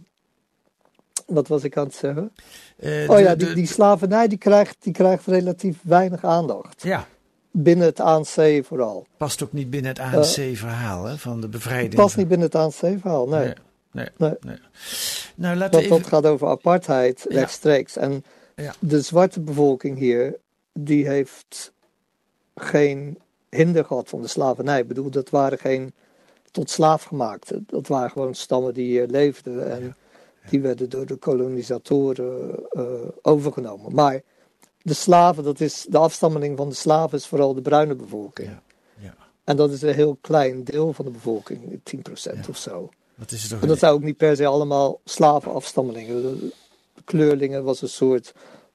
[1.26, 2.32] wat was ik aan het zeggen?
[2.78, 6.84] Eh, Oh de- ja, die, die slavernij die krijgt, die krijgt relatief weinig aandacht.
[6.84, 7.08] ja,
[7.52, 9.06] Binnen het ANC vooral.
[9.18, 11.96] past ook niet binnen het ANC-verhaal hè, van de bevrijding.
[11.96, 13.54] Past niet binnen het ANC-verhaal, nee.
[13.92, 14.36] Nee, nee.
[15.36, 15.98] Nou, laten Want we even...
[15.98, 17.40] dat gaat over apartheid Ja.
[17.40, 17.98] rechtstreeks.
[17.98, 18.24] En
[18.56, 18.74] Ja.
[18.80, 20.36] de zwarte bevolking hier,
[20.74, 21.74] die heeft
[22.56, 23.20] geen
[23.56, 24.80] hinder gehad van de slavernij.
[24.80, 25.94] Ik bedoel, dat waren geen
[26.52, 27.64] tot slaafgemaakten.
[27.68, 29.72] Dat waren gewoon stammen die hier leefden.
[29.72, 29.96] En
[30.50, 32.84] die werden door de kolonisatoren eh,
[33.22, 33.94] overgenomen.
[33.94, 34.22] Maar
[34.82, 38.50] de slaven, dat is, de afstammeling van de slaven is vooral de bruine bevolking.
[38.50, 38.62] Ja,
[38.98, 39.16] ja.
[39.44, 41.82] En dat is een heel klein deel van de bevolking,
[42.46, 42.90] 10% of zo.
[43.16, 46.22] Wat is toch En dat zijn ook niet per se allemaal slavenafstammelingen.
[46.22, 46.52] De,
[46.94, 48.34] de kleurlingen was een soort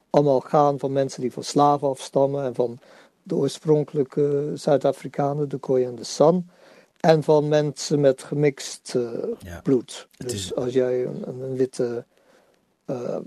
[0.09, 2.45] amalgaan van mensen die van slaven afstammen.
[2.45, 2.79] En van
[3.23, 6.49] de oorspronkelijke Zuid-Afrikanen, de Khoi en de San.
[6.99, 9.61] En van mensen met gemixt eh, Ja.
[9.61, 10.07] bloed.
[10.17, 12.05] Dus is- als jij een, een, witte
[12.85, 13.17] eh,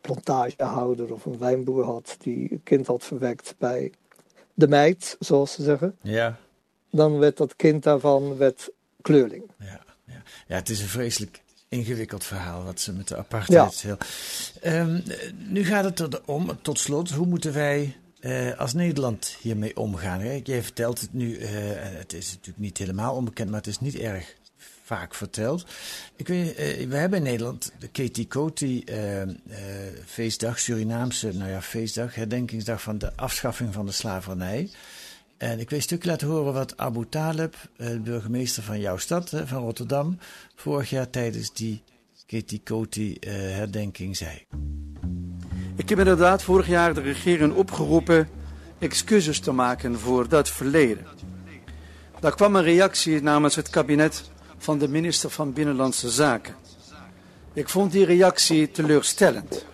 [0.00, 3.92] plantagehouder of een wijnboer had die een kind had verwekt bij
[4.54, 5.96] de meid, zoals ze zeggen.
[6.02, 6.38] Ja,
[6.90, 8.70] Dan werd dat kind daarvan werd
[9.02, 9.50] kleurling.
[9.58, 10.22] ja, ja.
[10.46, 13.80] ja, het is een vreselijk ingewikkeld verhaal wat ze met de apartheid.
[13.82, 13.96] Heel...
[14.60, 19.76] Ehm, eh, nu gaat het erom, tot slot, hoe moeten wij eh, als Nederland hiermee
[19.76, 20.20] omgaan?
[20.20, 20.40] Hè?
[20.44, 23.94] Jij vertelt het nu, eh, het is natuurlijk niet helemaal onbekend, maar het is niet
[23.94, 24.36] erg
[24.88, 25.66] vaak verteld.
[26.16, 27.88] Ik weet, eh, we hebben in Nederland de
[28.84, 29.56] eh,
[30.06, 34.70] feestdag, Surinaamse, nou ja, feestdag, herdenkingsdag van de afschaffing van de slavernij.
[35.36, 39.30] En ik wil een stukje laten horen wat Abu Talib, de burgemeester van jouw stad,
[39.44, 40.18] van Rotterdam,
[40.54, 41.82] vorig jaar tijdens die
[43.20, 44.46] eh, herdenking zei.
[45.88, 48.28] Ik heb inderdaad vorig jaar de regering opgeroepen
[48.78, 51.06] excuses te maken voor dat verleden.
[52.20, 56.54] Daar kwam een reactie namens het kabinet van de minister van Binnenlandse Zaken.
[57.52, 59.64] Ik vond die reactie teleurstellend.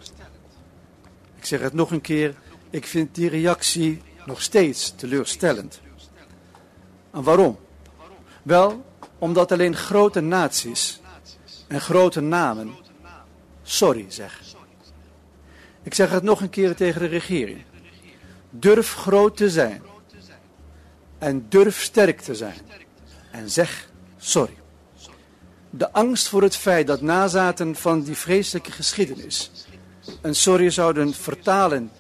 [1.37, 2.35] Ik zeg het nog een keer,
[2.71, 5.81] ik vind die reactie nog steeds teleurstellend.
[7.11, 7.59] En waarom?
[8.43, 8.85] Wel,
[9.19, 11.01] omdat alleen grote naties
[11.69, 12.75] en grote namen
[13.63, 14.54] sorry zeggen.
[15.85, 17.63] Ik zeg het nog een keer tegen de regering.
[18.51, 19.83] Durf groot te zijn.
[21.19, 22.59] En durf sterk te zijn.
[23.31, 24.55] En zeg sorry.
[25.71, 29.51] De angst voor het feit dat nazaten van die vreselijke geschiedenis
[30.21, 31.91] een sorry zouden vertalen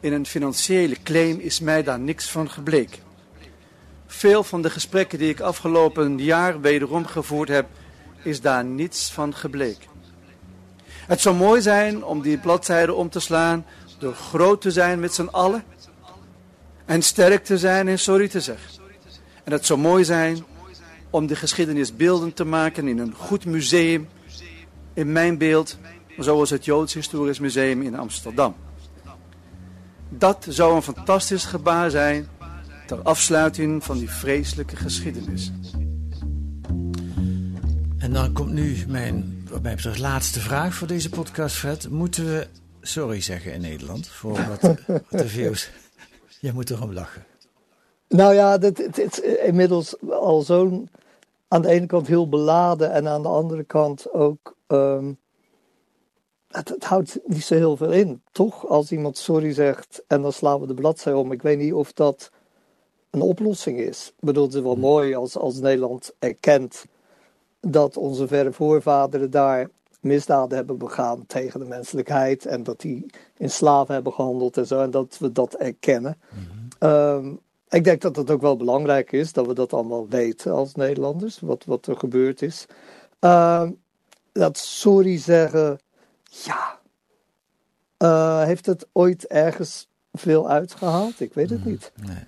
[0.00, 3.02] in een financiële claim is mij daar niks van gebleken.
[4.06, 7.66] Veel van de gesprekken die ik afgelopen jaar wederom gevoerd heb,
[8.22, 9.88] is daar niets van gebleken.
[11.10, 13.64] Het zou mooi zijn om die bladzijde om te slaan
[13.98, 15.64] door groot te zijn met z'n allen
[16.84, 18.82] en sterk te zijn en sorry te zeggen.
[19.44, 20.44] En het zou mooi zijn
[21.10, 24.08] om de geschiedenis beeldend te maken in een goed museum,
[24.94, 25.78] in mijn beeld,
[26.18, 28.54] zoals het Joods Historisch Museum in Amsterdam.
[30.08, 32.28] Dat zou een fantastisch gebaar zijn
[32.86, 35.52] ter afsluiting van die vreselijke geschiedenis.
[37.98, 41.88] En dan komt nu mijn, wat mij betreft, laatste vraag voor deze podcast, Fred.
[41.90, 42.46] Moeten we
[42.80, 45.68] sorry zeggen in Nederland voor wat, wat de.
[46.40, 47.24] Jij moet erom lachen.
[48.08, 50.88] Nou ja, dit is inmiddels al zo'n
[51.48, 54.56] aan de ene kant heel beladen en aan de andere kant ook.
[54.66, 55.12] ehm,
[56.48, 58.66] het, het houdt niet zo heel veel in, toch?
[58.68, 61.32] Als iemand sorry zegt en dan slaan we de bladzij om.
[61.32, 62.30] Ik weet niet of dat
[63.10, 64.12] een oplossing is.
[64.16, 66.84] Ik bedoel, het is wel mooi als, als Nederland erkent
[67.60, 69.68] dat onze verre voorvaderen daar
[70.00, 74.82] misdaden hebben begaan tegen de menselijkheid en dat die in slaven hebben gehandeld en zo,
[74.82, 76.18] en dat we dat erkennen.
[76.78, 77.32] Ehm,
[77.68, 81.40] ik denk dat het ook wel belangrijk is dat we dat allemaal weten als Nederlanders,
[81.40, 82.66] wat, wat er gebeurd is.
[83.18, 83.70] Ehm,
[84.32, 85.78] dat sorry zeggen,
[86.28, 86.78] ja.
[87.96, 91.20] Eh, heeft het ooit ergens veel uitgehaald?
[91.20, 91.92] Ik weet het niet.
[92.06, 92.24] Nee.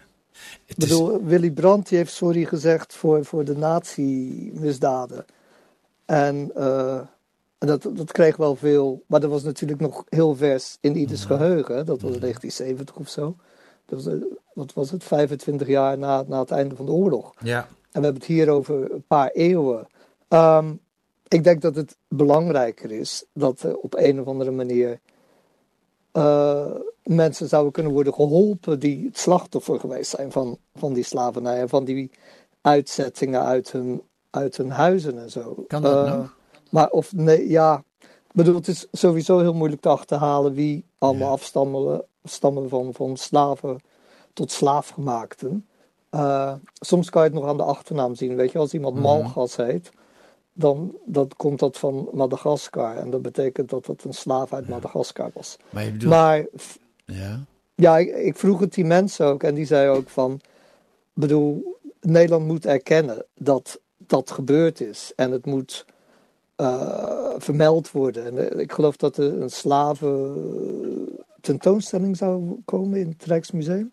[0.64, 5.24] Ik is, bedoel, Willy Brandt die heeft sorry gezegd voor, voor de nazi-misdaden.
[6.04, 7.00] En eh,
[7.62, 11.24] en dat, dat kreeg wel veel, maar dat was natuurlijk nog heel vers in ieders
[11.24, 11.76] geheugen.
[11.76, 11.84] hè.
[11.84, 13.36] Dat was 1970 of zo.
[13.84, 14.20] Dat was, eh,
[14.54, 17.34] wat was het, 25 jaar na, na het einde van de oorlog.
[17.42, 17.66] ja, En
[18.00, 19.86] we hebben het hier over een paar eeuwen.
[20.28, 20.74] Ehm,
[21.28, 25.00] ik denk dat het belangrijker is dat er op een of andere manier
[26.12, 31.60] eh, mensen zouden kunnen worden geholpen die het slachtoffer geweest zijn van, van die slavernij
[31.60, 32.10] en van die
[32.60, 35.64] uitzettingen uit hun, uit hun huizen en zo.
[35.68, 36.36] Kan dat Eh, nog?
[36.70, 37.84] Maar of nee, ja.
[38.00, 41.32] Ik bedoel, het is sowieso heel moeilijk te achterhalen wie allemaal Ja.
[41.32, 43.80] afstammen stammen van, van slaven
[44.32, 45.66] tot slaafgemaakten.
[46.10, 48.36] Eh, soms kan je het nog aan de achternaam zien.
[48.36, 49.02] Weet je, als iemand Mhm.
[49.02, 49.90] Malgas heet,
[50.52, 52.96] dan, dan komt dat van Madagaskar.
[52.96, 55.56] En dat betekent dat het een slaaf uit Madagaskar was.
[55.70, 56.10] maar je bedoelt...
[56.12, 56.46] Maar
[57.12, 57.44] ja,
[57.74, 60.40] ja, ik, ik vroeg het die mensen ook en die zei ook van,
[61.12, 65.84] bedoel, Nederland moet erkennen dat dat gebeurd is en het moet
[66.56, 68.26] eh, vermeld worden.
[68.26, 70.34] En eh, ik geloof dat er een slaven
[71.40, 73.92] tentoonstelling zou komen in het Rijksmuseum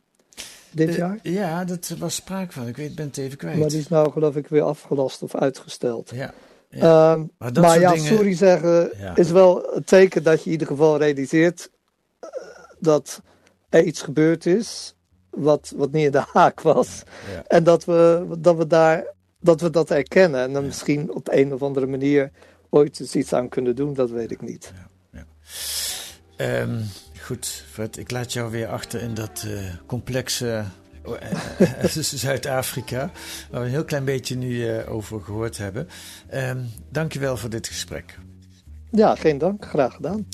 [0.71, 1.19] dit jaar.
[1.23, 2.67] ja, dat was sprake van.
[2.67, 3.57] Ik weet, ben het even kwijt.
[3.57, 6.11] Maar die is nou geloof ik weer afgelast of uitgesteld.
[6.15, 6.33] Ja.
[6.69, 7.13] Ja.
[7.13, 11.69] Ehm, maar, ja, sorry zeggen is wel een teken dat je in ieder geval realiseert
[12.79, 13.21] dat
[13.69, 14.95] er iets gebeurd is
[15.29, 17.03] wat, wat niet in de haak was.
[17.33, 17.43] Ja.
[17.47, 19.05] En dat we, dat we daar
[19.39, 22.31] dat we dat erkennen en dan misschien op een of andere manier
[22.69, 24.73] ooit eens iets aan kunnen doen, dat weet ik niet.
[25.11, 25.25] Ja,
[26.37, 26.61] ja.
[26.61, 26.85] Um,
[27.21, 30.63] goed, Fred, ik laat jou weer achter in dat uh, complexe
[31.05, 33.11] uh, Zuid-Afrika,
[33.49, 35.87] waar we een heel klein beetje nu uh, over gehoord hebben.
[36.33, 38.19] Um, dankjewel voor dit gesprek.
[38.91, 39.65] Ja, geen dank.
[39.65, 40.27] Graag gedaan.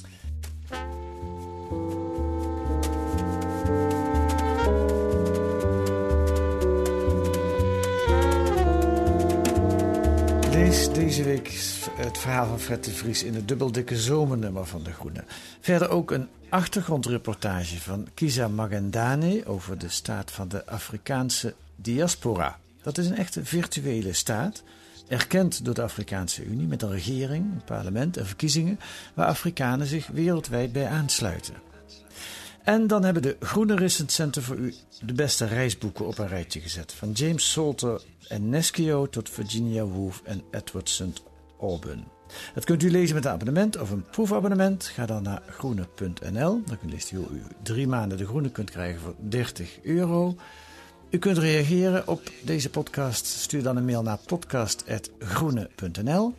[10.66, 11.48] Lees deze week
[11.96, 15.24] het verhaal van Fred de Vries in het dubbeldikke zomernummer van De Groene.
[15.60, 22.60] Verder ook een achtergrondreportage van Kisa Magendane over de staat van de Afrikaanse diaspora.
[22.82, 24.64] Dat is een echte virtuele staat,
[25.08, 28.80] erkend door de Afrikaanse Unie met een regering, een parlement en verkiezingen
[29.14, 31.54] waar Afrikanen zich wereldwijd bij aansluiten.
[32.66, 36.60] En dan hebben de Groene Recent Center voor u de beste reisboeken op een rijtje
[36.60, 36.94] gezet.
[36.94, 41.24] Van James Salter en Neschio tot Virginia Woolf en Edward St.
[41.60, 42.04] Auburn.
[42.54, 44.86] Dat kunt u lezen met een abonnement of een proefabonnement.
[44.86, 46.62] Ga dan naar groene.nl.
[46.66, 47.26] Dan kunt u
[47.64, 50.36] drie maanden de groene kunt krijgen voor 30 euro.
[51.10, 53.26] U kunt reageren op deze podcast.
[53.26, 56.34] Stuur dan een mail naar podcast.groene.nl.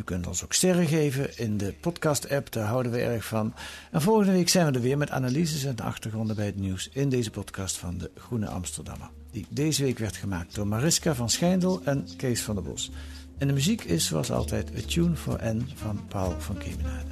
[0.00, 3.54] U kunt ons ook sterren geven in de podcast-app, daar houden we erg van.
[3.90, 7.08] En volgende week zijn we er weer met analyses en achtergronden bij het nieuws in
[7.08, 9.10] deze podcast van de Groene Amsterdammer.
[9.30, 12.90] Die deze week werd gemaakt door Mariska van Schijndel en Kees van der Bos.
[13.38, 17.10] En de muziek is zoals altijd A Tune for N van Paul van Kemenade.